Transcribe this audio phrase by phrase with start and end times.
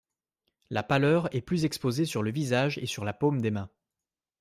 [0.71, 3.69] La pâleur est plus exposée sur le visage et sur la paume des mains.